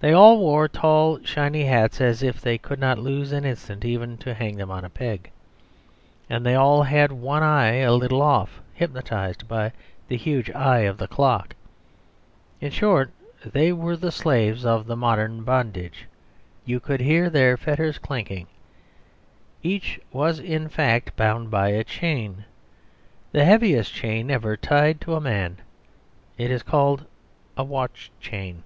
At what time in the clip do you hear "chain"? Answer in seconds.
21.82-22.44, 23.94-24.30, 28.20-28.64